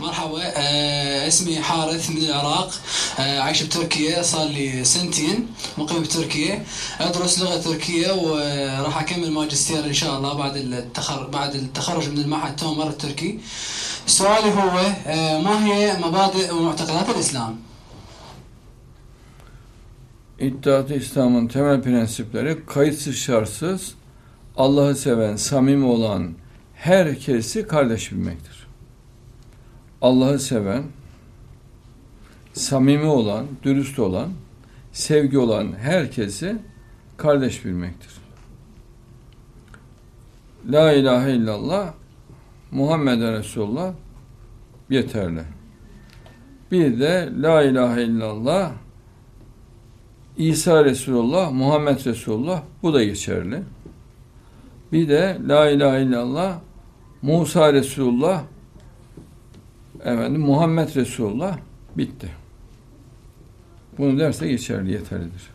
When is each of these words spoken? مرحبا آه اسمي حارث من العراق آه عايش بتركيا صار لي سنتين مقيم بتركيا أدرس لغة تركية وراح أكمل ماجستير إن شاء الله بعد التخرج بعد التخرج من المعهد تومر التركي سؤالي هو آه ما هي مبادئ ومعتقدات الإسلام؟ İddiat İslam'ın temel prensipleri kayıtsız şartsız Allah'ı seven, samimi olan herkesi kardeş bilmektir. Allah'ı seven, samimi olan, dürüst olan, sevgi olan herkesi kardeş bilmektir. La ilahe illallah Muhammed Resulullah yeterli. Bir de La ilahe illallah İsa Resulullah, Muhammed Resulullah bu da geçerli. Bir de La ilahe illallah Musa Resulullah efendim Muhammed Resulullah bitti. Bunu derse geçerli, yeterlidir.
مرحبا 0.00 0.42
آه 0.56 1.28
اسمي 1.28 1.60
حارث 1.60 2.10
من 2.10 2.16
العراق 2.16 2.70
آه 3.18 3.38
عايش 3.40 3.62
بتركيا 3.62 4.22
صار 4.22 4.48
لي 4.48 4.84
سنتين 4.84 5.46
مقيم 5.78 6.02
بتركيا 6.02 6.64
أدرس 7.00 7.38
لغة 7.42 7.56
تركية 7.56 8.12
وراح 8.12 9.00
أكمل 9.00 9.30
ماجستير 9.30 9.84
إن 9.84 9.92
شاء 9.92 10.18
الله 10.18 10.34
بعد 10.34 10.56
التخرج 10.56 11.30
بعد 11.30 11.54
التخرج 11.54 12.08
من 12.08 12.18
المعهد 12.18 12.56
تومر 12.56 12.88
التركي 12.88 13.38
سؤالي 14.06 14.50
هو 14.50 14.78
آه 15.06 15.40
ما 15.40 15.66
هي 15.66 15.96
مبادئ 16.04 16.52
ومعتقدات 16.52 17.08
الإسلام؟ 17.10 17.54
İddiat 20.40 20.90
İslam'ın 20.90 21.48
temel 21.48 21.82
prensipleri 21.82 22.66
kayıtsız 22.66 23.16
şartsız 23.16 23.94
Allah'ı 24.56 24.94
seven, 24.94 25.36
samimi 25.36 25.84
olan 25.84 26.34
herkesi 26.74 27.66
kardeş 27.66 28.12
bilmektir. 28.12 28.65
Allah'ı 30.02 30.38
seven, 30.38 30.82
samimi 32.52 33.06
olan, 33.06 33.46
dürüst 33.62 33.98
olan, 33.98 34.30
sevgi 34.92 35.38
olan 35.38 35.72
herkesi 35.72 36.58
kardeş 37.16 37.64
bilmektir. 37.64 38.10
La 40.70 40.92
ilahe 40.92 41.32
illallah 41.32 41.92
Muhammed 42.70 43.20
Resulullah 43.20 43.92
yeterli. 44.90 45.42
Bir 46.72 47.00
de 47.00 47.32
La 47.42 47.62
ilahe 47.62 48.02
illallah 48.02 48.72
İsa 50.36 50.84
Resulullah, 50.84 51.50
Muhammed 51.50 52.04
Resulullah 52.04 52.62
bu 52.82 52.94
da 52.94 53.04
geçerli. 53.04 53.62
Bir 54.92 55.08
de 55.08 55.38
La 55.48 55.70
ilahe 55.70 56.02
illallah 56.02 56.58
Musa 57.22 57.72
Resulullah 57.72 58.42
efendim 60.06 60.40
Muhammed 60.40 60.96
Resulullah 60.96 61.58
bitti. 61.96 62.28
Bunu 63.98 64.18
derse 64.18 64.48
geçerli, 64.48 64.92
yeterlidir. 64.92 65.50